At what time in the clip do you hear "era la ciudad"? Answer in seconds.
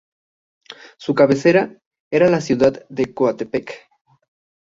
2.11-2.83